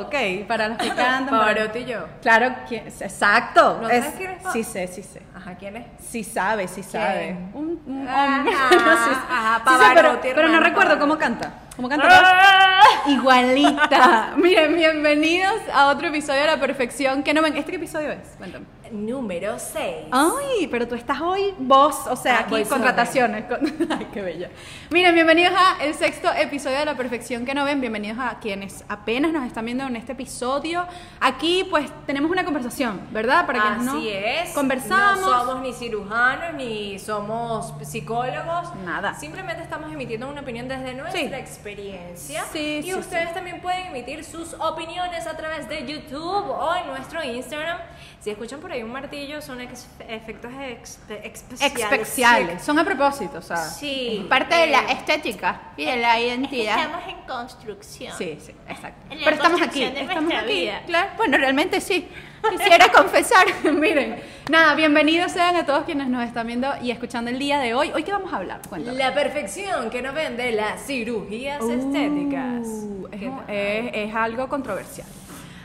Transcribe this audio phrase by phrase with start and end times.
[0.00, 0.46] ¿ok?
[0.48, 1.26] Para los que cantan.
[1.28, 2.06] Pavarotti y yo.
[2.22, 3.78] Claro, ¿quién- exacto.
[3.82, 4.52] ¿No es- sabes quién es?
[4.52, 5.22] Sí sé, sí sé.
[5.34, 5.86] Ajá, ¿quién es?
[6.06, 7.36] Sí sabe, sí sabe.
[7.54, 8.54] Un, un Ajá, hombre.
[8.54, 11.52] Ajá, Sí sé, pero, Pavarotti, pero no recuerdo cómo canta.
[11.76, 12.08] ¿Cómo canta?
[13.06, 14.32] Igualita.
[14.36, 17.22] Miren, bienvenidos a otro episodio de La Perfección.
[17.22, 17.56] ¿Qué no ven?
[17.56, 18.34] ¿Este qué episodio es?
[18.38, 18.66] Cuéntame.
[18.90, 20.06] Número 6.
[20.10, 23.44] Ay, pero tú estás hoy vos, o sea, Ah, aquí contrataciones.
[23.44, 24.50] con- Ay, qué bella.
[24.90, 27.80] Miren, bienvenidos a el sexto episodio de La Perfección que no ven.
[27.80, 30.86] Bienvenidos a quienes apenas nos están viendo en este episodio.
[31.20, 33.46] Aquí, pues, tenemos una conversación, ¿verdad?
[33.46, 34.50] Para no Así es.
[34.54, 35.20] conversamos.
[35.20, 38.74] No somos ni cirujanos ni somos psicólogos.
[38.84, 39.14] Nada.
[39.14, 41.26] Simplemente estamos emitiendo una opinión desde nuestra Sí.
[41.34, 42.44] experiencia.
[42.52, 46.86] Sí, y sí, ustedes también pueden emitir sus opiniones a través de YouTube o en
[46.88, 47.78] nuestro Instagram.
[48.20, 51.80] Si escuchan por ahí un martillo, son ex- efectos ex- especiales.
[51.92, 52.62] especiales.
[52.62, 53.56] Son a propósito, o sea.
[53.58, 54.26] Sí.
[54.28, 56.78] Parte de la Eh, estética y de la identidad.
[56.78, 58.14] Estamos en construcción.
[58.16, 59.00] Sí, sí, exacto.
[59.10, 60.52] En la Pero estamos aquí, estamos aquí.
[60.52, 60.82] vida.
[60.86, 62.08] Claro, bueno, realmente sí.
[62.50, 64.16] Quisiera confesar, miren,
[64.50, 67.92] nada, bienvenidos sean a todos quienes nos están viendo y escuchando el día de hoy.
[67.94, 68.60] ¿Hoy qué vamos a hablar?
[68.68, 68.96] Cuéntame.
[68.96, 72.66] La perfección que no ven de las cirugías Uh, estéticas.
[73.12, 75.06] es, es- es algo controversial.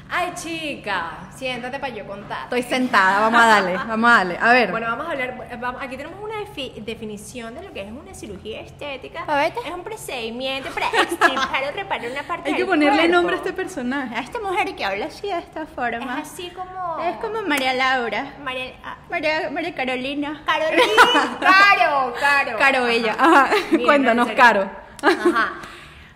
[0.08, 2.44] Ay, chica, siéntate para yo contar.
[2.44, 4.38] Estoy sentada, vamos a darle, vamos a darle.
[4.40, 4.70] A ver.
[4.72, 5.58] Bueno, vamos a hablar.
[5.60, 9.24] vamos- aquí tenemos una defi- definición de lo que es una cirugía estética.
[9.28, 12.68] A ver, te- Es un procedimiento para extirpar o reparar una parte hay que del
[12.70, 13.14] ponerle cuerpo.
[13.16, 14.16] nombre a este personaje.
[14.16, 16.18] A esta mujer que habla así de esta Es forma.
[16.20, 17.00] así como.
[17.04, 18.34] Es como María Laura.
[18.44, 18.74] María.
[18.84, 20.44] ah, María, María Carolina.
[20.46, 21.38] Carolina.
[21.40, 22.58] Caro, Caro.
[22.60, 22.86] Caro Ajá.
[22.86, 23.16] Bella.
[23.20, 23.50] Ajá.
[23.84, 24.30] Cuéntanos.
[24.38, 24.70] Caro.
[25.02, 25.54] Ajá.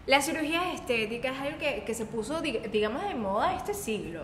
[0.10, 4.24] La cirugía estética es algo que, que se puso, dig- digamos, de moda este siglo.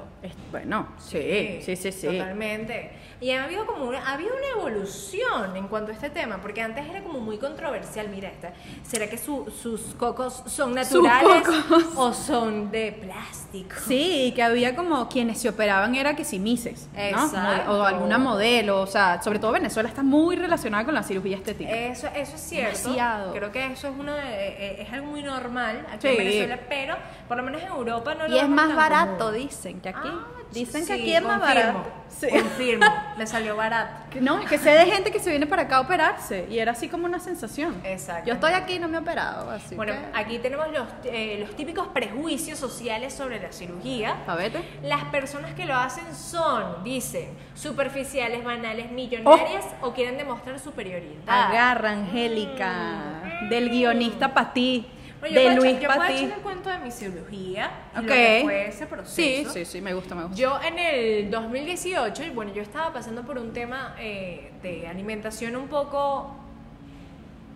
[0.49, 2.07] Bueno, sí, sí, sí, sí.
[2.07, 2.91] Totalmente.
[3.21, 6.63] Y ha habido como una, ha habido una evolución en cuanto a este tema, porque
[6.63, 8.09] antes era como muy controversial.
[8.09, 8.51] Mira esta.
[8.83, 11.83] ¿Será que su- sus cocos son naturales cocos.
[11.95, 13.75] o son de plástico?
[13.87, 17.71] Sí, que había como quienes se operaban era que si mises, ¿no?
[17.71, 21.69] O alguna modelo, o sea, sobre todo Venezuela está muy relacionada con la cirugía estética.
[21.71, 22.79] Eso, eso es cierto.
[22.89, 23.33] Demasiado.
[23.33, 26.07] Creo que eso es uno de- eh, es algo muy normal aquí Sí.
[26.09, 26.95] en Venezuela, pero
[27.27, 29.33] por lo menos en Europa no lo y es más barato, común.
[29.35, 30.07] dicen que aquí.
[30.11, 31.83] Ah, dicen que aquí es más barato.
[32.07, 32.27] Sí.
[32.29, 32.85] Confirmo,
[33.17, 33.93] le salió barato.
[34.21, 36.87] No, que sé de gente que se viene para acá a operarse y era así
[36.87, 37.75] como una sensación.
[37.83, 38.27] Exacto.
[38.27, 39.99] Yo estoy aquí y no me he operado, así Bueno, que...
[40.17, 44.15] aquí tenemos los, eh, los típicos prejuicios sociales sobre la cirugía.
[44.27, 44.61] A vete.
[44.83, 51.21] Las personas que lo hacen son, dicen, superficiales, banales, millonarias o quieren demostrar superioridad.
[51.27, 54.85] Agarra, Angélica, del guionista para ti,
[55.19, 56.13] Bueno, de Luis yo puedo ti.
[56.13, 58.03] echar el cuento de mi cirugía y Ok.
[58.03, 59.49] lo que fue ese Sí, proceso.
[59.51, 60.37] sí, sí, me gusta, me gusta.
[60.37, 65.55] Yo en el 2018, y bueno, yo estaba pasando por un tema eh, de alimentación
[65.55, 66.35] un poco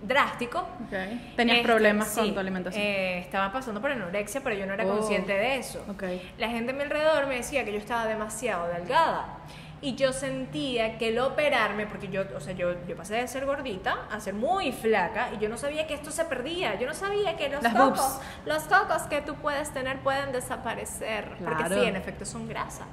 [0.01, 0.59] drástico.
[0.59, 1.35] Ok.
[1.35, 2.81] Tenías Este, problemas sí, con tu alimentación.
[2.83, 4.89] eh, estaba pasando por anorexia, pero yo no era Oh.
[4.97, 5.83] consciente de eso.
[5.89, 6.03] Ok.
[6.37, 9.37] La gente a mi alrededor me decía que yo estaba demasiado delgada.
[9.81, 13.45] Y yo sentía que el operarme, porque yo, o sea, yo, yo pasé de ser
[13.45, 16.77] gordita a ser muy flaca y yo no sabía que esto se perdía.
[16.77, 18.19] Yo no sabía que los Las cocos, boobs.
[18.45, 21.29] los cocos que tú puedes tener pueden desaparecer.
[21.43, 22.85] Porque sí, en efecto son grasa.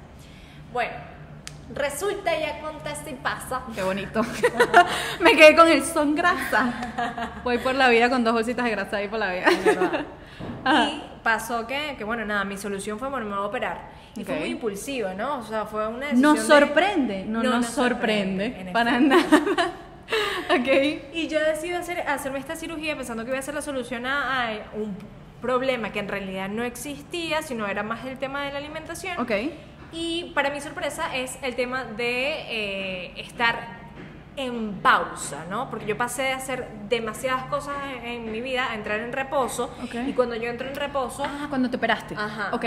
[0.71, 0.93] Bueno,
[1.73, 3.63] resulta y acontece y pasa.
[3.75, 4.21] Qué bonito.
[5.19, 7.41] me quedé con el son grasa.
[7.43, 10.05] Voy por la vida con dos bolsitas de grasa ahí por la vida.
[10.69, 10.89] Ajá.
[10.89, 13.89] Y pasó que, que, bueno, nada, mi solución fue, bueno, me voy a operar.
[14.15, 15.39] Y fue muy impulsiva, ¿no?
[15.39, 19.23] O sea, fue una decisión Nos de- sorprende, no, nos sorprende, en para nada.
[20.49, 20.67] ok.
[21.13, 24.47] Y yo decido hacer, hacerme esta cirugía pensando que iba a ser la solución a,
[24.47, 24.95] a un
[25.41, 29.19] problema que en realidad no existía, sino era más el tema de la alimentación.
[29.19, 29.31] Ok.
[29.91, 33.76] Y para mi sorpresa es el tema de eh, estar
[34.37, 35.69] en pausa, ¿no?
[35.69, 39.69] Porque yo pasé de hacer demasiadas cosas en, en mi vida a entrar en reposo.
[40.07, 42.15] Y cuando yo entro en reposo, Ah, cuando te operaste.
[42.15, 42.51] Ajá.
[42.53, 42.65] Ok.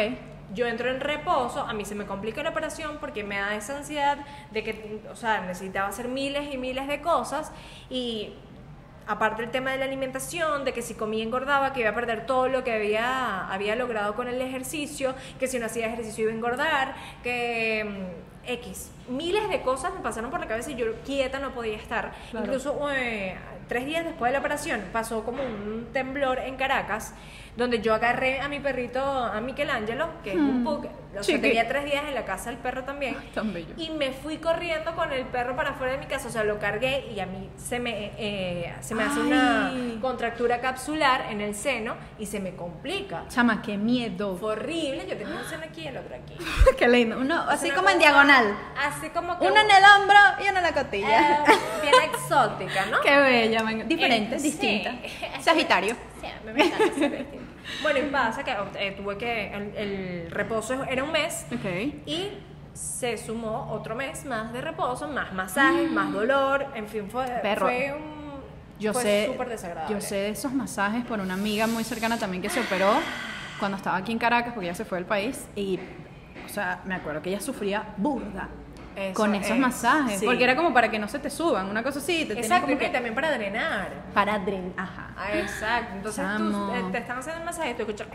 [0.52, 3.76] Yo entro en reposo, a mí se me complica la operación porque me da esa
[3.76, 4.18] ansiedad
[4.50, 7.52] de que, o sea, necesitaba hacer miles y miles de cosas
[7.88, 8.34] y
[9.06, 12.26] aparte el tema de la alimentación, de que si comía engordaba, que iba a perder
[12.26, 16.32] todo lo que había, había logrado con el ejercicio, que si no hacía ejercicio iba
[16.32, 17.84] a engordar, que
[18.44, 21.76] mm, X, miles de cosas me pasaron por la cabeza y yo quieta no podía
[21.76, 22.12] estar.
[22.30, 22.46] Claro.
[22.46, 23.36] Incluso eh,
[23.68, 27.14] tres días después de la operación pasó como un temblor en Caracas,
[27.56, 30.86] donde yo agarré a mi perrito, a Michelangelo, que es un pug,
[31.18, 33.74] o sea, tenía tres días en la casa el perro también, Ay, tan bello.
[33.76, 36.58] y me fui corriendo con el perro para afuera de mi casa, o sea, lo
[36.58, 41.54] cargué y a mí se me, eh, se me hace una contractura capsular en el
[41.54, 43.24] seno y se me complica.
[43.28, 44.36] Chama, qué miedo.
[44.36, 46.36] Fue horrible, yo tenía un seno aquí y el otro aquí.
[46.78, 47.18] qué lindo.
[47.18, 48.56] Uno, así como en diagonal.
[48.78, 49.46] Así como que...
[49.46, 51.32] Uno en el hombro y uno en la costilla.
[51.32, 51.44] eh,
[51.82, 53.00] bien exótica, ¿no?
[53.00, 54.92] Qué bella, me- diferente, Eh, distinta.
[55.02, 55.26] sí.
[55.42, 55.96] Sagitario.
[56.20, 57.24] Sí, me encanta.
[57.82, 59.52] Bueno, y pasa que eh, tuve que.
[59.54, 61.94] El, el reposo era un mes Ok.
[62.06, 62.28] y
[62.74, 66.66] se sumó otro mes más de reposo, más masajes, más dolor.
[66.74, 67.66] En fin, fue, Perro.
[67.66, 68.20] fue un.
[68.78, 69.94] Yo fue sé, súper desagradable.
[69.94, 72.94] yo sé de esos masajes por una amiga muy cercana también que se operó
[73.58, 75.78] cuando estaba aquí en Caracas, porque ella se fue del país y,
[76.46, 78.48] o sea, me acuerdo que ella sufría burda
[78.96, 80.26] Eso con esos es, masajes, sí.
[80.26, 82.74] porque era como para que no se te suban, una cosa así, te Exacto, como
[82.74, 83.88] y que también para drenar.
[84.12, 85.14] para dren, ajá.
[85.16, 85.94] Ah, exacto.
[85.96, 88.08] Entonces tú, eh, te están haciendo el masaje y tú escuchas.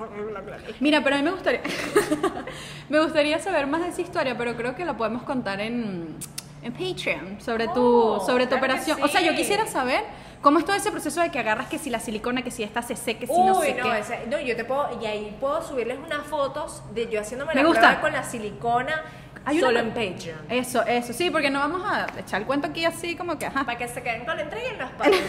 [0.80, 1.62] Mira, pero a mí me gustaría
[2.90, 6.16] me gustaría saber más de esa historia, pero creo que la podemos contar en,
[6.62, 9.02] en Patreon sobre tu Oh, sobre tu claro operación.
[9.04, 10.04] O sea, yo quisiera saber
[10.42, 12.82] cómo es todo ese proceso de que agarras que si la silicona, que si esta
[12.82, 14.00] se seque, que si no Uy, sé no, qué.
[14.00, 17.62] ese- no, yo te puedo, y ahí puedo subirles unas fotos de yo haciéndome Me
[17.62, 17.82] la gusta.
[17.82, 19.04] prueba con la silicona
[19.46, 20.40] Hay solo en Patreon.
[20.50, 23.64] Eso, eso, sí, porque no vamos a echar el cuento aquí así como que, ajá.
[23.64, 25.20] Para que se queden con la entrega y las patas.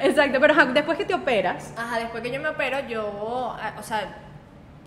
[0.00, 3.74] Exacto, pero ajá, después que te operas, Ajá, después que yo me opero, yo, ah,
[3.78, 4.08] o sea,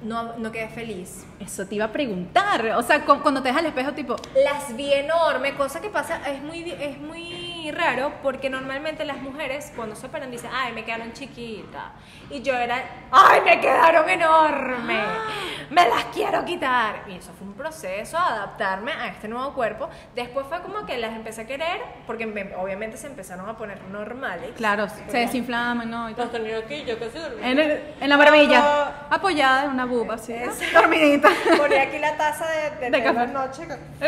[0.03, 1.25] no, no quedé feliz.
[1.39, 2.65] eso te iba a preguntar.
[2.77, 6.19] O sea, cu- cuando te dejas al espejo, tipo, Las vi enorme, cosa que pasa,
[6.29, 10.83] es muy, es muy raro porque normalmente las mujeres cuando se operan dicen, ay, me
[10.83, 11.83] quedaron chiquitas.
[12.29, 15.05] Y yo era, ay, me quedaron enormes,
[15.69, 17.03] me las quiero quitar.
[17.07, 19.89] Y eso fue un proceso, adaptarme a este nuevo cuerpo.
[20.15, 23.81] Después fue como que las empecé a querer porque me- obviamente se empezaron a poner
[23.85, 24.51] normales.
[24.57, 26.09] claro, se desinflaman, ¿no?
[26.09, 26.25] Y todo.
[26.65, 30.34] aquí, yo casi En, el- en la barbilla, apoyada en una buba, así,
[30.74, 31.30] dormidita.
[31.57, 33.28] Ponía aquí la taza de, de, De café.
[33.28, 33.68] noche.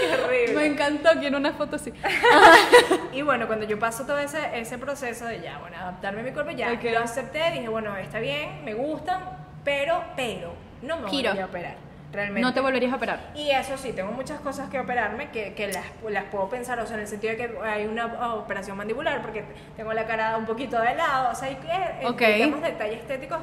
[0.00, 0.54] Qué horrible.
[0.54, 1.92] Me encantó, quiero una foto así.
[3.12, 6.32] Y bueno, cuando yo paso todo ese, ese proceso de ya, bueno, adaptarme a mi
[6.32, 9.20] cuerpo, ya lo acepté, dije, bueno, está bien, me gustan,
[9.64, 11.76] pero, pero, no me voy a operar,
[12.12, 12.40] realmente.
[12.42, 13.30] No te volverías a operar.
[13.34, 16.86] Y eso sí, tengo muchas cosas que operarme que, que las, las puedo pensar, o
[16.86, 19.44] sea, en el sentido de que hay una oh, operación mandibular porque
[19.76, 22.20] tengo la cara un poquito de lado, o sea, hay que, Ok.
[22.34, 23.38] digamos, detalles estéticos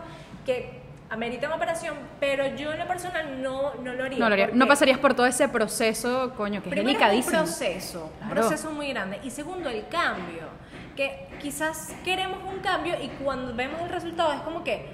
[0.46, 0.80] que
[1.12, 4.20] ameritan operación, pero yo en lo personal no, no lo haría.
[4.20, 4.50] No, lo haría.
[4.54, 7.40] no pasarías por todo ese proceso, coño, que es delicadísimo.
[7.40, 8.34] un proceso, un Claro.
[8.48, 9.20] proceso muy grande.
[9.24, 10.60] Y segundo, el cambio.
[10.96, 14.86] Que quizás queremos un cambio y cuando vemos el resultado es como que,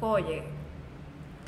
[0.00, 0.42] oye,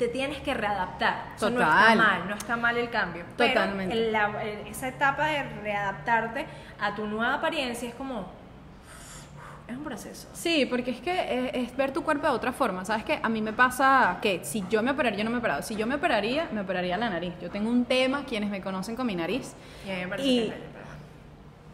[0.07, 1.23] te tienes que readaptar.
[1.35, 3.23] O sea, no está mal, no está mal el cambio.
[3.37, 3.95] Pero Totalmente.
[3.95, 6.45] en la- en esa etapa de readaptarte
[6.79, 8.27] a tu nueva apariencia es como,
[9.67, 10.27] es un proceso.
[10.33, 12.83] Sí, porque es que es, es ver tu cuerpo de otra forma.
[12.83, 13.19] ¿Sabes qué?
[13.23, 15.61] A mí me pasa que si yo me operaría, yo no me he operado.
[15.61, 17.33] Si yo me operaría, me operaría la nariz.
[17.41, 19.53] Yo tengo un tema, quienes me conocen con mi nariz.
[19.87, 20.83] Y a mí me parece Y- que es pero-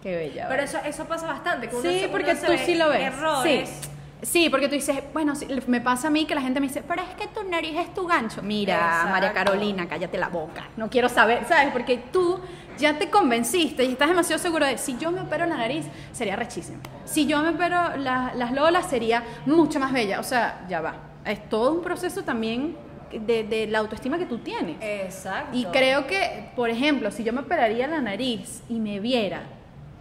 [0.03, 0.45] Qué bella.
[0.47, 1.67] Pero eso, eso pasa bastante.
[1.67, 3.01] Que uno Sí, uno porque se tú sí lo ves.
[3.01, 3.69] Errores.
[3.69, 3.88] Sí.
[4.21, 5.33] Sí, porque tú dices, bueno,
[5.67, 7.93] me pasa a mí que la gente me dice, pero es que tu nariz es
[7.93, 8.41] tu gancho.
[8.41, 9.09] Mira, Exacto.
[9.11, 10.67] María Carolina, cállate la boca.
[10.75, 11.71] No quiero saber, ¿sabes?
[11.71, 12.39] Porque tú
[12.77, 16.35] ya te convenciste y estás demasiado seguro de, si yo me opero la nariz, sería
[16.35, 16.79] rechísimo.
[17.05, 20.19] Si yo me opero la- las lolas, sería mucho más bella.
[20.19, 20.95] O sea, ya va.
[21.25, 22.75] Es todo un proceso también
[23.11, 24.77] de, de la autoestima que tú tienes.
[24.81, 25.55] Exacto.
[25.57, 29.43] Y creo que, por ejemplo, si yo me operaría la nariz y me viera,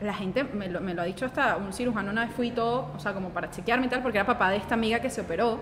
[0.00, 2.50] la gente me lo, me lo ha dicho hasta un cirujano una vez fui y
[2.52, 5.10] todo, o sea, como para chequearme y tal, porque era papá de esta amiga que
[5.10, 5.60] se operó.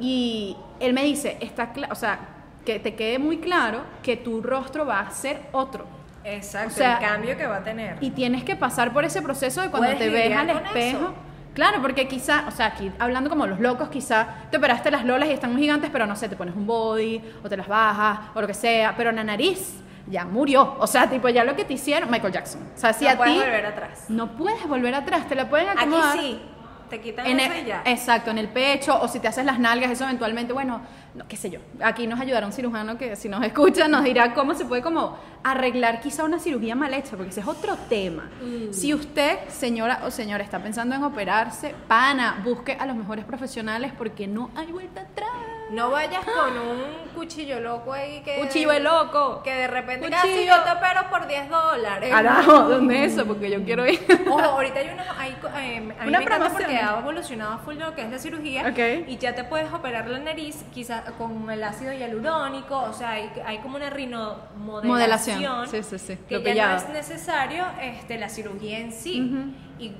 [0.00, 2.18] Y él me dice, está o sea,
[2.64, 5.84] que te quede muy claro que tu rostro va a ser otro.
[6.24, 7.96] Exacto, O sea, el cambio que va a tener.
[8.00, 10.98] Y tienes que pasar por ese proceso de cuando ¿Puedes te ves al espejo.
[10.98, 11.14] eso?
[11.54, 15.28] Claro, porque quizá, o sea, aquí hablando como los locos, quizá te operaste las lolas
[15.28, 18.18] y están muy gigantes, pero no sé, te pones un body o te las bajas
[18.34, 20.76] o lo que sea, pero la nariz ya murió.
[20.78, 22.62] O sea, tipo, ya lo que te hicieron, Michael Jackson.
[22.74, 24.04] O sea, si no a puedes ti volver atrás.
[24.08, 26.18] no puedes volver atrás, te la pueden Aquí acomodar.
[26.18, 26.40] sí,
[26.88, 27.82] te quitan En eso el- y ya.
[27.84, 30.80] exacto, en el pecho, o si te haces las nalgas, eso eventualmente, bueno,
[31.14, 31.58] no, qué sé yo.
[31.82, 35.16] Aquí nos ayudará un cirujano que si nos escucha nos dirá cómo se puede como
[35.42, 38.28] arreglar quizá una cirugía mal hecha, porque ese es otro tema.
[38.40, 38.72] Mm.
[38.72, 43.92] Si usted, señora o señora, está pensando en operarse, pana, busque a los mejores profesionales
[43.96, 45.28] porque no hay vuelta atrás.
[45.70, 46.82] No vayas con un
[47.14, 48.36] cuchillo loco ahí que...
[48.40, 49.40] Cuchillo de loco.
[49.42, 50.20] Que de repente Cuchillo.
[50.22, 52.10] casi yo te opero por 10 dólares.
[52.10, 53.24] Carajo, ¿dónde es eso?
[53.26, 54.00] Porque yo quiero ir.
[54.28, 57.76] Ojo, ahorita hay unos, hay, eh, a mí Una me encanta porque ha evolucionado full
[57.76, 59.08] lo que es la cirugía Ok.
[59.08, 63.30] y ya te puedes operar la nariz quizás con el ácido hialurónico, o sea, hay,
[63.46, 65.68] hay como una rinomodelación Modelación.
[65.68, 66.18] Sí, sí, sí.
[66.28, 66.72] que Lo ya pillado.
[66.72, 69.20] no es necesario este, la cirugía en sí.
[69.22, 69.50] Ujú.
[69.84, 69.92] Y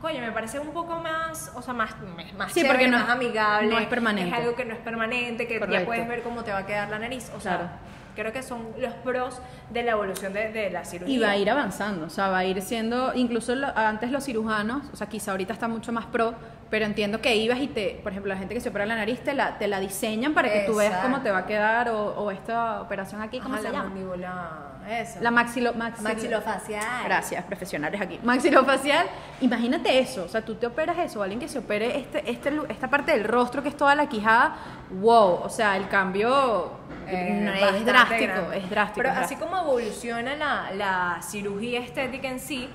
[0.00, 1.90] coño, me parece un poco más, o sea, más,
[2.36, 3.68] más Sí, chévere, porque no más es- amigable.
[3.68, 4.30] no es permanente.
[4.30, 5.86] Es algo que no es permanente, que ya Correcto.
[5.86, 7.30] puedes ver cómo te va a quedar la nariz.
[7.36, 7.70] O sea, Claro.
[8.14, 9.40] creo que son los pros
[9.70, 11.14] de la evolución de, de la cirugía.
[11.14, 14.24] Y va a ir avanzando, o sea, va a ir siendo, incluso lo- antes los
[14.24, 16.34] cirujanos, o sea, quizá ahorita está mucho más pro,
[16.70, 19.20] pero entiendo que ibas y te, por ejemplo, la gente que se opera la nariz
[19.24, 22.08] te la, te la diseñan para que tú veas cómo te va a quedar o,
[22.14, 23.88] o esta operación aquí, ¿cómo Ajá, se la llama?
[23.90, 24.50] mandíbula.
[24.88, 25.18] Eso.
[25.20, 27.04] La maxilo, maxilo- Maxilofacial.
[27.04, 28.18] Gracias, profesionales aquí.
[28.22, 29.06] Maxilofacial,
[29.42, 32.88] imagínate eso, o sea, tú te operas eso, alguien que se opere este, este, esta
[32.88, 34.56] parte del rostro que es toda la quijada,
[34.90, 36.72] wow, o sea, el cambio
[37.06, 38.58] Eh, no, es drástico, grande.
[38.58, 38.96] es drástico.
[39.02, 42.68] Pero es así como evoluciona la, la cirugía estética en sí,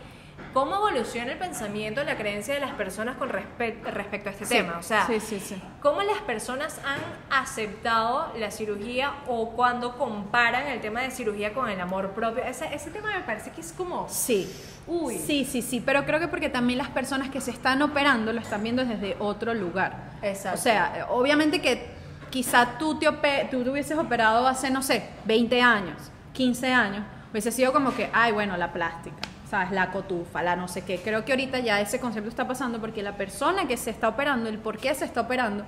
[0.53, 4.55] ¿cómo evoluciona el pensamiento, la creencia de las personas con respe- respecto a este Sí,
[4.55, 4.77] tema?
[4.79, 5.61] O sea, sí, sí.
[5.81, 6.99] ¿cómo las personas han
[7.39, 12.43] aceptado la cirugía o cuando comparan el tema de cirugía con el amor propio?
[12.43, 14.07] Ese, ese tema me parece que es como...
[14.09, 14.51] Sí.
[14.85, 15.17] Uy.
[15.17, 18.41] Sí, sí, sí, pero creo que porque también las personas que se están operando lo
[18.41, 20.11] están viendo desde otro lugar.
[20.21, 20.59] Exacto.
[20.59, 21.87] O sea, obviamente que
[22.29, 23.07] quizá tú te,
[23.49, 25.97] tú te hubieses operado hace, no sé, 20 años,
[26.33, 29.15] 15 años, hubiese sido como que, ay, bueno, la plástica,
[29.53, 29.69] ¿sabes?
[29.71, 30.97] La cotufa, la no sé qué.
[30.97, 34.49] Creo que ahorita ya ese concepto está pasando porque la persona que se está operando,
[34.49, 35.63] el por qué se está operando,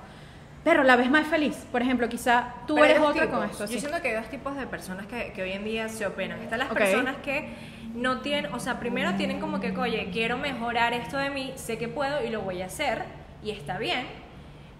[0.64, 1.54] pero la ves más feliz.
[1.70, 3.50] Por ejemplo, quizá tú Pero eres otra con tipos.
[3.52, 3.64] esto.
[3.66, 3.78] Yo sí.
[3.78, 6.40] siento que hay dos tipos de personas que, que hoy en día se operan.
[6.40, 7.48] Están las personas que
[7.94, 11.78] no tienen, o sea, primero tienen como que, oye, quiero mejorar esto de mí, sé
[11.78, 13.04] que puedo y lo voy a hacer,
[13.40, 14.04] y está bien.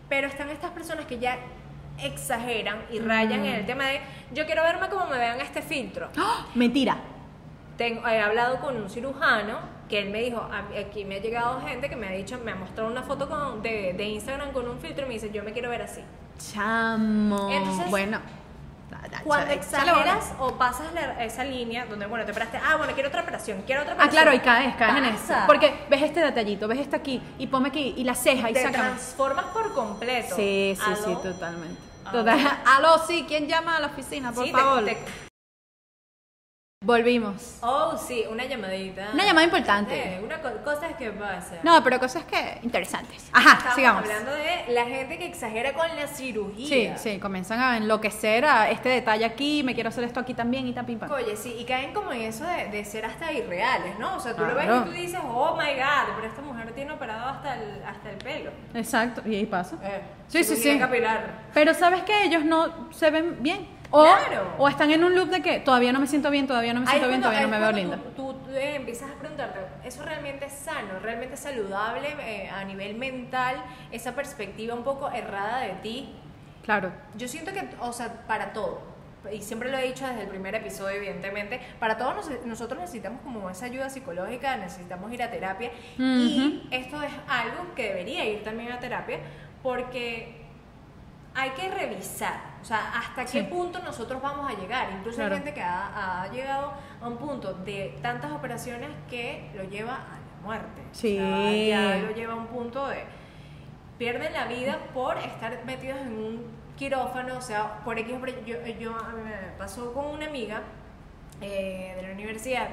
[0.09, 1.39] Pero están estas personas que ya
[2.03, 4.01] exageran y rayan en el tema de,
[4.35, 6.09] yo quiero verme como me vean este filtro.
[6.17, 6.47] ¡Ah!
[6.57, 6.97] Mentira.
[7.77, 10.49] Tengo, he hablado con un cirujano que él me dijo,
[10.81, 13.63] aquí me ha llegado gente que me ha dicho, me ha mostrado una foto con-
[13.63, 16.01] de, de Instagram con un filtro y me dice, yo me quiero ver así.
[16.53, 17.51] Chamo.
[17.51, 18.19] Entonces, bueno.
[19.25, 23.23] Cuando exageras o pasas la- esa línea donde, bueno, te operaste, ah, bueno, quiero otra
[23.23, 24.23] operación, quiero otra Ah, operación.
[24.23, 25.35] claro, y caes, caes en eso.
[25.47, 28.63] Porque ves este detallito, ves este aquí, y ponme aquí, y la ceja, y te
[28.63, 28.85] sácame.
[28.85, 30.37] transformas por completo.
[30.37, 31.19] Sí, sí, sí, ¿Aló?
[31.19, 31.81] totalmente.
[32.05, 32.19] Aló.
[32.21, 32.39] Total.
[32.77, 34.85] Aló, sí, ¿quién llama a la oficina, por Sí, te- favor?
[34.85, 34.99] te-
[36.87, 37.59] Volvimos.
[37.63, 39.09] oh, sí, una llamadita.
[39.13, 39.95] Una llamada importante.
[39.97, 41.57] Eh, una co- cosa que pasa.
[41.65, 43.29] No, pero cosas que interesantes.
[43.33, 44.03] Ajá, Estamos sigamos.
[44.05, 46.97] hablando de la gente que exagera con la cirugía.
[46.97, 50.67] Sí, sí, comienzan a enloquecer a este detalle aquí, me quiero hacer esto aquí también
[50.69, 51.11] y tan pim pam.
[51.11, 54.17] Oye, sí, y caen como en eso de, de ser hasta irreales, ¿no?
[54.17, 56.93] O sea, tú lo ves y tú dices, oh my god, pero esta mujer tiene
[56.93, 58.51] operado hasta el, hasta el pelo.
[58.75, 59.77] Exacto, y ahí pasa.
[59.83, 60.77] Eh, Sí, sí, sí.
[60.77, 61.43] capilar.
[61.55, 63.76] Pero sabes que ellos no se ven bien.
[63.91, 64.55] O, Claro.
[64.59, 66.87] o están en un loop de que todavía no me siento bien, todavía no me
[66.87, 67.99] siento bien, todavía no me veo linda.
[68.17, 72.65] Tú, tú, eh, empiezas a preguntarte, ¿eso realmente es sano, realmente es saludable eh, a
[72.65, 73.57] nivel mental?
[73.93, 76.15] Esa perspectiva un poco errada de ti.
[76.65, 76.93] Claro.
[77.17, 78.81] Yo siento que, o sea, para todo,
[79.33, 83.21] y siempre lo he dicho desde el primer episodio, evidentemente, para todo nos- nosotros necesitamos
[83.23, 88.43] como esa ayuda psicológica, necesitamos ir a terapia, y esto es algo que debería ir
[88.45, 89.19] también a terapia,
[89.63, 90.46] porque
[91.37, 93.43] hay que revisar, o sea, hasta qué Sí.
[93.43, 94.89] punto nosotros vamos a llegar.
[94.91, 95.35] Incluso Claro.
[95.35, 99.95] hay gente que ha, ha llegado a un punto de tantas operaciones que lo lleva
[99.95, 100.81] a la muerte.
[100.91, 101.17] O Sí.
[101.17, 103.05] sea, ya lo lleva a un punto de
[103.99, 108.15] pierden la vida por estar metidos en un quirófano, o sea, por X
[108.47, 108.93] yo,
[109.25, 110.63] me pasó con una amiga
[111.41, 112.69] eh, de la universidad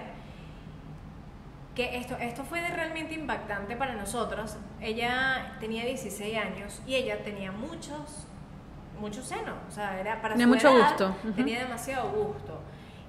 [1.76, 4.58] que esto, esto fue de realmente impactante para nosotros.
[4.80, 8.28] Ella tenía 16 años y ella tenía muchos,
[9.00, 11.32] muchos senos, o sea, era para Tenía mucho edad, gusto, ujú.
[11.34, 12.60] tenía demasiado gusto.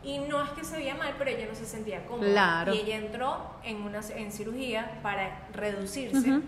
[0.03, 2.29] Y no es que se veía mal, pero ella no se sentía cómoda.
[2.31, 2.75] Claro.
[2.75, 6.43] Y ella entró en una en cirugía para reducirse Ujú.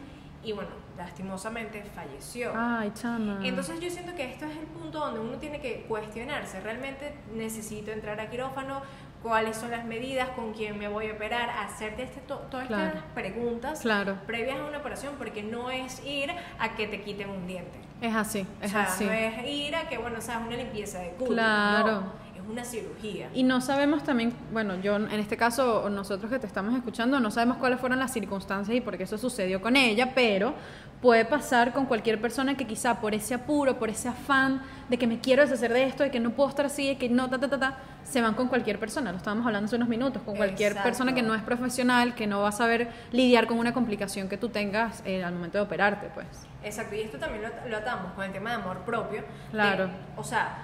[0.44, 2.52] y bueno, lastimosamente falleció.
[2.54, 3.40] Ay, chama.
[3.42, 7.90] Entonces yo siento que esto es el punto donde uno tiene que cuestionarse, realmente necesito
[7.92, 8.82] entrar a quirófano,
[9.26, 12.86] cuáles son las medidas, con quién me voy a operar, hacerte este, to- todas Claro.
[12.98, 14.18] estas preguntas Claro.
[14.24, 16.30] previas a una operación, porque no es ir
[16.60, 17.76] a que te quiten un diente.
[18.00, 19.04] Es así, es o sea, así.
[19.04, 21.32] no es ir a que, bueno, o sea, una limpieza de culo.
[21.32, 21.86] Claro.
[22.02, 22.12] no,
[22.50, 23.28] una cirugía.
[23.34, 27.30] Y no sabemos también, bueno, yo en este caso, nosotros que te estamos escuchando, no
[27.30, 30.54] sabemos cuáles fueron las circunstancias y por qué eso sucedió con ella, pero
[31.02, 35.06] puede pasar con cualquier persona que quizá por ese apuro, por ese afán de que
[35.06, 37.38] me quiero deshacer de esto, de que no puedo estar así, de que no, ta,
[37.38, 39.10] ta, ta, ta, se van con cualquier persona.
[39.12, 40.88] Lo estábamos hablando hace unos minutos, con cualquier Exacto.
[40.88, 44.38] persona que no es profesional, que no va a saber lidiar con una complicación que
[44.38, 46.26] tú tengas eh, al momento de operarte, pues.
[46.62, 49.20] Exacto, y esto también lo, lo atamos con el tema de amor propio.
[49.20, 49.90] de- Claro.
[50.16, 50.58] o sea,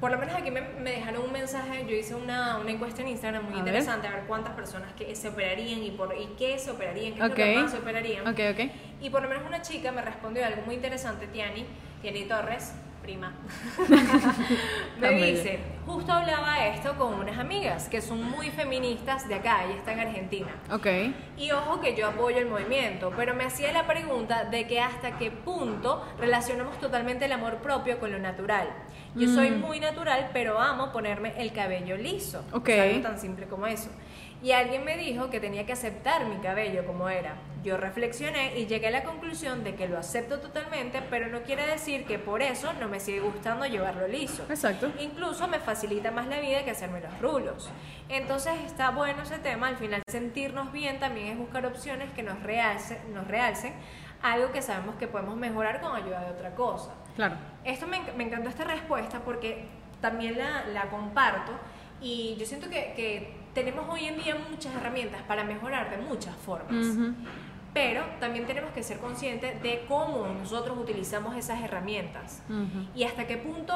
[0.00, 3.08] por lo menos aquí me, me dejaron un mensaje, yo hice una, una encuesta en
[3.08, 3.66] Instagram muy A ver.
[3.66, 7.18] interesante, a ver cuántas personas que se operarían y por y qué se operarían, qué
[7.20, 7.28] es Ok.
[7.30, 8.26] lo que más se operarían.
[8.28, 8.70] Ok, ok.
[9.00, 11.64] Y por lo menos una chica me respondió algo muy interesante, Tiani,
[12.02, 12.72] Tiani Torres,
[13.08, 13.32] prima.
[15.00, 19.76] me dice, justo hablaba esto con unas amigas que son muy feministas de acá, ella
[19.76, 20.48] está en Argentina.
[20.70, 20.86] Ok.
[21.38, 25.16] Y ojo que yo apoyo el movimiento, pero me hacía la pregunta de que hasta
[25.16, 28.68] qué punto relacionamos totalmente el amor propio con lo natural.
[29.14, 29.60] Yo soy Mm.
[29.60, 32.44] muy natural, pero amo ponerme el cabello liso.
[32.52, 32.68] Ok.
[32.68, 33.88] O sea, algo tan simple como eso.
[34.42, 37.34] Y alguien me dijo que tenía que aceptar mi cabello como era.
[37.64, 41.66] Yo reflexioné y llegué a la conclusión de que lo acepto totalmente, pero no quiere
[41.66, 44.44] decir que por eso no me sigue gustando llevarlo liso.
[44.48, 44.92] Exacto.
[45.00, 47.68] Incluso me facilita más la vida que hacerme los rulos.
[48.08, 52.40] Entonces está bueno ese tema, al final sentirnos bien también es buscar opciones que nos
[52.44, 53.74] realcen, nos realcen
[54.22, 56.94] algo que sabemos que podemos mejorar con ayuda de otra cosa.
[57.16, 57.36] Claro.
[57.64, 59.66] Esto me, me encantó esta respuesta porque
[60.00, 61.52] también la, la comparto
[62.00, 66.36] y yo siento que, que tenemos hoy en día muchas herramientas para mejorar de muchas
[66.36, 66.86] formas.
[67.74, 72.42] Pero también tenemos que ser conscientes de cómo nosotros utilizamos esas herramientas
[72.94, 73.74] y hasta qué punto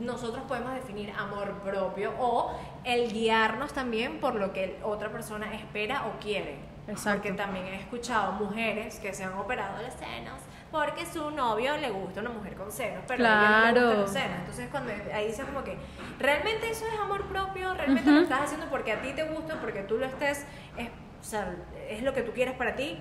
[0.00, 2.52] nosotros podemos definir amor propio o
[2.84, 6.56] el guiarnos también por lo que otra persona espera o quiere.
[6.86, 7.22] Exacto.
[7.22, 10.40] Porque también he escuchado mujeres que se han operado los senos
[10.70, 14.00] porque su novio le gusta una mujer con senos, pero a ella no le Claro.
[14.02, 14.38] los senos.
[14.40, 15.76] Entonces cuando ahí dice como que
[16.18, 19.82] realmente eso es amor propio, realmente lo estás haciendo porque a ti te gusta, porque
[19.82, 20.44] tú lo estés,
[20.76, 20.88] es,
[21.20, 21.54] o sea,
[21.88, 22.98] es lo que tú quieres para ti.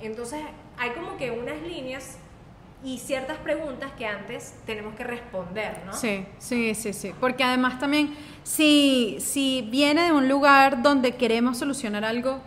[0.00, 0.42] Entonces
[0.78, 2.18] hay como que unas líneas
[2.84, 5.94] y ciertas preguntas que antes tenemos que responder, ¿no?
[5.94, 7.14] Sí, sí, sí, sí.
[7.18, 12.40] Porque además también, si, si viene de un lugar donde queremos solucionar algo,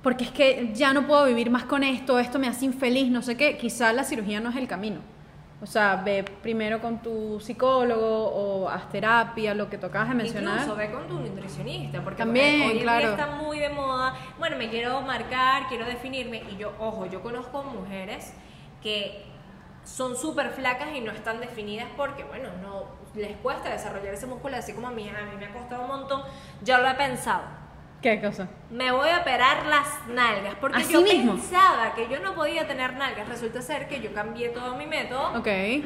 [0.00, 3.20] porque es que ya no puedo vivir más con esto, esto me hace infeliz, no
[3.20, 5.00] sé qué, quizá la cirugía no es el camino.
[5.60, 10.58] O sea, ve primero con tu psicólogo o haz terapia, lo que tocabas de mencionar.
[10.58, 13.00] Incluso ve con tu nutricionista, porque También, hoy en claro.
[13.00, 14.14] día está muy de moda.
[14.38, 16.42] Bueno, me quiero marcar, quiero definirme.
[16.52, 18.34] Y yo, ojo, yo conozco mujeres
[18.82, 19.33] que
[19.84, 24.56] son súper flacas y no están definidas porque, bueno, no les cuesta desarrollar ese músculo,
[24.56, 26.22] así como a mí, a mí me ha costado un montón.
[26.62, 27.42] Yo lo he pensado.
[28.02, 28.48] ¿Qué cosa?
[28.68, 31.32] Me voy a operar las nalgas porque ¿Así yo mismo?
[31.36, 33.26] pensaba que yo no podía tener nalgas.
[33.28, 35.40] Resulta ser que yo cambié todo mi método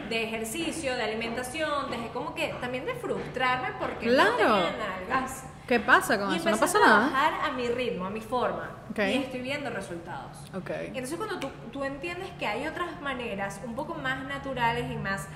[0.09, 4.37] de ejercicio, de alimentación, dejé como que también de frustrarme porque no Claro.
[4.37, 5.45] tenía nalgas.
[5.69, 6.51] ¿Qué pasa con y eso?
[6.51, 7.09] No pasa a nada.
[7.11, 8.71] trabajar a mi ritmo, a mi forma.
[8.91, 8.99] Ok.
[9.01, 10.39] Y estoy viendo resultados.
[10.55, 10.71] Ok.
[10.71, 15.29] Entonces cuando tú, tú entiendes que hay otras maneras un poco más naturales y más,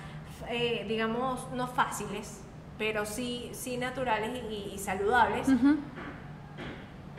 [0.49, 2.41] eh, digamos, no fáciles,
[2.79, 5.77] pero sí, sí naturales y, y saludables, Ujú.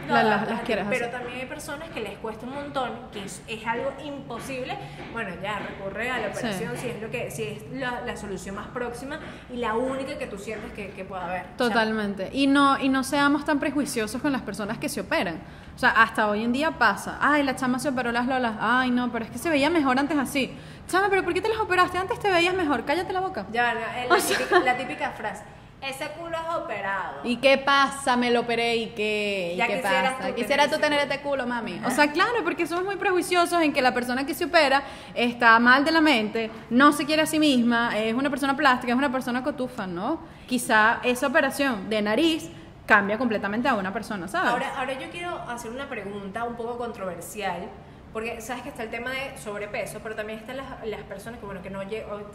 [0.07, 1.11] Lo La- las- las quieres Pero hacer.
[1.19, 4.77] también hay personas que les cuesta un montón, que es, es algo imposible.
[5.11, 6.37] Bueno, ya recurre a la Sí.
[6.39, 9.19] operación si es lo que si es la, la solución más próxima
[9.51, 11.41] y la única que tú sientes que, que pueda haber.
[11.41, 12.29] O sea, Totalmente.
[12.33, 15.41] Y no, y no seamos tan prejuiciosos con las personas que se operan.
[15.75, 17.17] O sea, hasta hoy en día pasa.
[17.19, 18.53] Ay, la chama se operó las lolas.
[18.59, 20.55] Ay, no, pero es que se veía mejor antes así.
[20.87, 21.97] Chama, pero ¿por qué te las operaste?
[21.97, 22.85] Antes te veías mejor.
[22.85, 23.45] Cállate la boca.
[23.51, 25.43] ya, la, la O sea- típica, la típica frase.
[25.83, 27.19] Ese culo es operado.
[27.25, 28.15] ¿Y qué pasa?
[28.15, 30.29] Me lo operé y qué, ¿Y Ya qué quisieras pasa?
[30.29, 31.81] tú Quisiera tú tener este culo, mami.
[31.85, 35.59] O sea, claro, porque somos muy prejuiciosos en que la persona que se opera está
[35.59, 38.97] mal de la mente, no se quiere a sí misma, es una persona plástica, es
[38.97, 40.19] una persona cotufa, ¿no?
[40.47, 42.49] Quizá esa operación de nariz
[42.85, 44.51] cambia completamente a una persona, ¿sabes?
[44.51, 47.69] Ahora, ahora yo quiero hacer una pregunta un poco controversial,
[48.13, 51.45] porque sabes que está el tema de sobrepeso, pero también están las, las personas que,
[51.45, 51.81] bueno, que no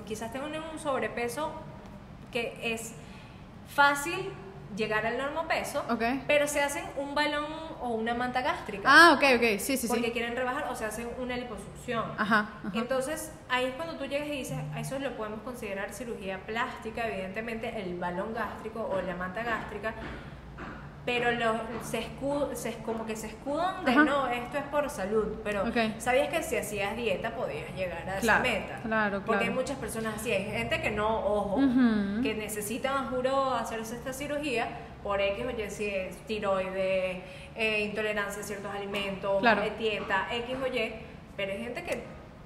[0.06, 1.52] quizás tengan un sobrepeso
[2.32, 2.92] que es
[3.68, 4.32] fácil
[4.76, 6.02] llegar al normopeso, Ok.
[6.26, 7.46] pero se hacen un balón
[7.80, 8.82] o una manta gástrica.
[8.86, 10.10] Ah, ok, ok, sí, sí, porque sí.
[10.12, 12.04] quieren rebajar o se hacen una liposucción.
[12.18, 12.70] Ajá, ajá.
[12.74, 17.08] Entonces, ahí es cuando tú llegas y dices, a eso lo podemos considerar cirugía plástica,
[17.08, 19.94] evidentemente el balón gástrico o la manta gástrica,
[21.04, 22.06] pero lo, se,
[22.84, 24.04] como que se escudan de Ajá.
[24.04, 25.64] no, esto es por salud, pero
[25.98, 28.80] sabías que si hacías dieta podías llegar a Claro, esa meta.
[28.82, 29.44] claro, Porque claro.
[29.44, 31.60] hay muchas personas así, hay gente que no, ojo,
[32.22, 34.68] que necesitan, juro, hacerse esta cirugía
[35.02, 37.22] por X o Y, si es tiroides,
[37.56, 40.92] eh, intolerancia a ciertos alimentos, eh, dieta, X o Y,
[41.36, 42.02] pero hay gente que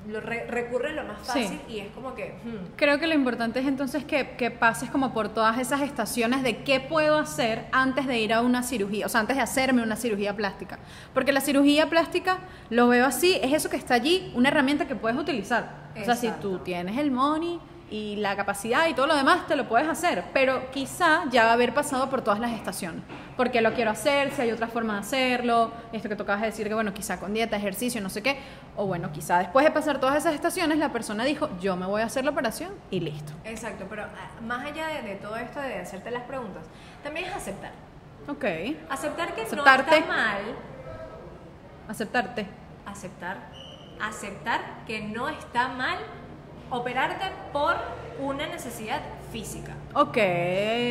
[0.08, 1.42] lo re- recurre lo más Sí.
[1.44, 4.90] fácil y es como que, hmm, Creo que lo importante es entonces que, que pases
[4.90, 9.06] como por todas esas estaciones de qué puedo hacer antes de ir a una cirugía,
[9.06, 10.78] o sea, antes de hacerme una cirugía plástica.
[11.14, 12.38] Porque la cirugía plástica,
[12.70, 15.82] lo veo así, es eso que está allí, una herramienta que puedes utilizar.
[16.00, 16.48] O sea, si Exacto.
[16.50, 17.60] tú tienes el money
[17.92, 20.24] y la capacidad y todo lo demás, te lo puedes hacer.
[20.32, 23.02] Pero quizá ya haber pasado por todas las estaciones.
[23.36, 24.30] ¿Por qué lo quiero hacer?
[24.32, 25.70] Si hay otra forma de hacerlo.
[25.92, 28.38] Esto que tocabas de decir que, bueno, quizá con dieta, ejercicio, no sé qué.
[28.76, 32.00] O bueno, quizá después de pasar todas esas estaciones, la persona dijo, yo me voy
[32.00, 33.34] a hacer la operación y listo.
[33.44, 36.62] exacto, pero ah, más allá de, de todo esto de hacerte las preguntas,
[37.04, 37.72] también es aceptar.
[38.26, 38.44] Ok.
[38.88, 39.90] Aceptar que Aceptarte.
[39.90, 40.40] no está mal,
[41.88, 42.46] Aceptarte.
[42.86, 43.36] aceptar,
[44.00, 45.98] aceptar que no está mal
[46.72, 47.76] operarte por
[48.20, 49.00] una necesidad
[49.32, 49.72] física.
[49.94, 50.16] Ok.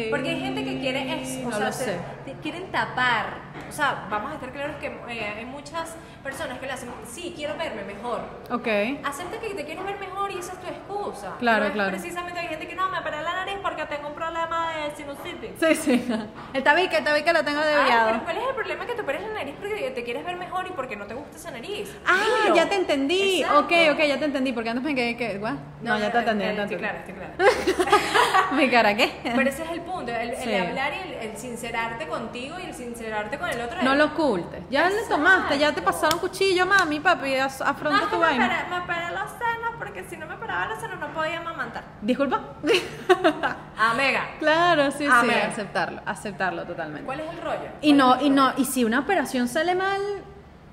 [0.10, 1.96] Porque hay gente que quiere, ex- o No sea, lo sé.
[2.26, 3.52] Te quieren tapar.
[3.70, 7.34] O sea, vamos a estar claros que eh, hay muchas personas que le hacen, sí,
[7.36, 8.22] quiero verme mejor.
[8.50, 8.68] Ok.
[9.04, 11.34] Acepta que te quieres ver mejor y esa es tu excusa.
[11.40, 11.92] Claro, no claro.
[11.92, 15.52] Precisamente hay gente que no, me operé la nariz porque tengo un problema de sinusitis.
[15.60, 16.12] Sí, sí.
[16.54, 18.10] El tabique, el tabique lo tengo Ay, desviado.
[18.12, 20.68] pero ¿cuál es el problema que te operes la nariz porque te quieres ver mejor
[20.68, 21.96] y porque no te gusta esa nariz?
[22.06, 22.56] Ah, Dilo.
[22.56, 23.42] ya te entendí.
[23.42, 23.60] Exacto.
[23.60, 24.52] Ok, ok, ya te entendí.
[24.54, 25.38] Porque antes me quedé que.
[25.38, 25.54] ¿what?
[25.82, 26.44] No, ya te entendí.
[26.46, 27.34] eh, Estoy clara, estoy clara.
[28.54, 29.12] Mi cara, ¿qué?
[29.24, 30.54] Pero ese es el punto, el, el Sí.
[30.56, 33.82] hablar y el, el sincerarte contigo y el sincerarte con el otro.
[33.82, 34.62] No lo ocultes.
[34.70, 37.36] Ya le tomaste, ya te pasaron cuchillo, mami, papi.
[37.38, 38.46] Afronta No, tu me vaina.
[38.46, 41.84] operé- me operé los senos porque si no me operaba los senos no podía amamantar.
[42.02, 42.42] Disculpa.
[43.78, 45.30] Amega, claro, sí, sí.
[45.32, 47.06] Aceptarlo, aceptarlo totalmente.
[47.06, 47.70] ¿cuál es el rollo?
[47.82, 50.00] Y ¿Cuál no, y no, y si una operación sale mal,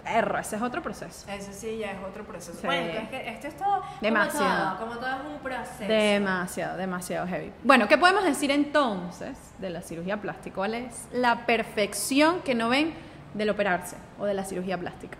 [0.06, 1.30] erro, ese es otro proceso.
[1.30, 2.58] Eso sí, ya es otro proceso.
[2.58, 2.66] Sí.
[2.66, 3.82] Bueno, es que esto es todo.
[4.00, 4.78] Demasiado.
[4.78, 5.92] Como todo, como todo es un proceso.
[5.92, 7.52] Demasiado, demasiado heavy.
[7.64, 10.56] Bueno, ¿qué podemos decir entonces de la cirugía plástica?
[10.56, 12.94] ¿Cuál es la perfección que no ven
[13.34, 15.18] del operarse o de la cirugía plástica?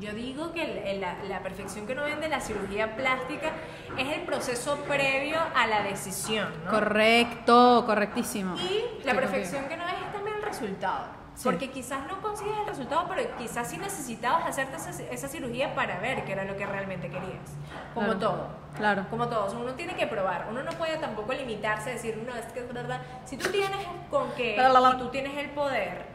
[0.00, 3.52] Yo digo que la, la perfección que uno ven de la cirugía plástica
[3.98, 6.70] es el proceso previo a la decisión, ¿no?
[6.70, 8.56] Correcto, correctísimo.
[8.56, 11.21] Y la Estoy perfección que no es también el resultado.
[11.42, 11.48] Sí.
[11.48, 15.98] Porque quizás no consigues el resultado, pero quizás sí necesitabas hacerte esa, esa cirugía para
[15.98, 17.50] ver qué era lo que realmente querías.
[17.94, 18.20] Como Claro.
[18.20, 18.46] todo.
[18.76, 19.06] Claro.
[19.10, 19.46] Como todo.
[19.46, 20.46] O sea, uno tiene que probar.
[20.48, 23.00] Uno no puede tampoco limitarse a decir, no, es que es verdad.
[23.24, 24.90] Si tú tienes con qué La, la, la.
[24.90, 26.06] y tú tienes el poder,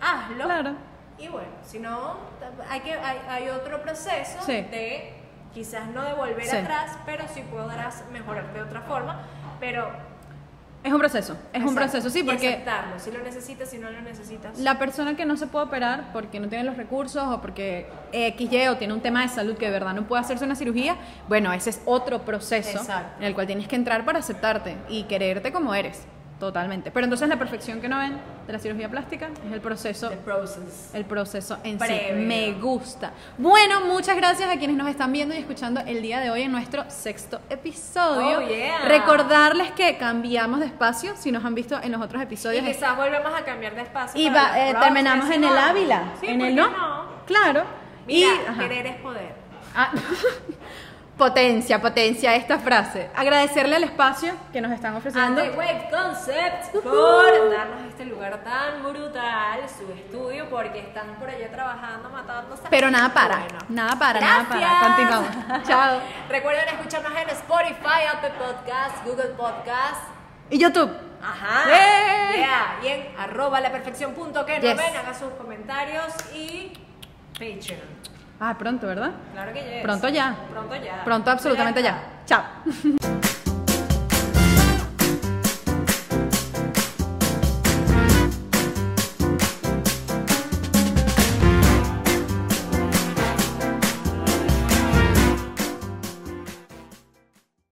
[0.00, 0.44] hazlo.
[0.44, 0.72] Claro.
[1.18, 2.16] Y bueno, si no,
[2.68, 4.52] hay, que, hay, hay otro proceso Sí.
[4.62, 5.14] de
[5.54, 6.56] quizás no de volver Sí.
[6.56, 9.20] atrás, pero sí podrás mejorar de otra forma.
[9.60, 9.90] Pero
[10.82, 13.90] Es un proceso, es un proceso, sí, Y porque aceptarlo, si lo necesitas, si no
[13.90, 14.58] lo necesitas.
[14.58, 18.68] la persona que no se puede operar porque no tiene los recursos o porque XY
[18.68, 20.96] o tiene un tema de salud que de verdad no puede hacerse una cirugía,
[21.28, 23.18] bueno, ese es otro proceso Exacto.
[23.18, 26.04] en el cual tienes que entrar para aceptarte y quererte como eres,
[26.40, 26.90] totalmente.
[26.90, 30.16] Pero entonces la perfección que no ven de la cirugía plástica es el proceso The
[30.16, 30.90] process.
[30.94, 32.16] el proceso en Previo.
[32.16, 32.26] sí.
[32.26, 33.12] Me gusta.
[33.38, 36.50] Bueno, muchas gracias a quienes nos están viendo y escuchando el día de hoy en
[36.50, 38.38] nuestro sexto episodio.
[38.38, 38.80] Oh, yeah.
[38.88, 42.64] Recordarles que cambiamos de espacio, si nos han visto en los otros Y episodios.
[42.64, 44.20] quizás volvemos a cambiar de espacio.
[44.20, 45.56] Y va- eh, terminamos en el.
[45.56, 46.02] Ávila.
[46.20, 46.70] Sí, en ¿por el no.
[46.70, 47.04] no?
[47.26, 47.64] Claro.
[48.06, 49.34] Mira, y querer es poder.
[49.76, 49.92] Ah,
[51.20, 53.10] potencia, potencia esta frase.
[53.14, 55.42] Agradecerle al espacio que nos están And ofreciendo.
[55.42, 61.50] the Wave Concept por darnos este lugar tan brutal, su estudio, porque están por allá
[61.50, 62.62] trabajando, matándose.
[62.70, 63.58] Pero nada para, Bueno.
[63.68, 64.80] nada para, nada para.
[64.86, 65.28] Continuamos.
[65.68, 66.00] Chao.
[66.30, 70.02] Recuerden escucharnos en Spotify, Apple Podcast, Google Podcast.
[70.48, 70.90] Y YouTube.
[71.22, 71.64] Ajá.
[71.70, 72.36] ¡Eh!
[72.38, 72.78] Yeah.
[72.82, 74.76] Y en arroba la perfección punto que no Yes.
[74.78, 76.72] ven, hagan sus comentarios y
[77.34, 78.09] Patreon.
[78.40, 79.10] Ah, pronto, ¿verdad?
[79.34, 79.82] Claro que yes.
[79.82, 80.34] Pronto ya.
[80.50, 81.04] Pronto ya.
[81.04, 82.02] Pronto, absolutamente ya.
[82.24, 82.42] Chao.